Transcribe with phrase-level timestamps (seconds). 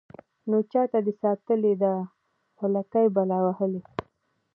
[0.49, 1.93] نو چاته دې ساتلې ده
[2.57, 3.81] خولكۍ بلا وهلې.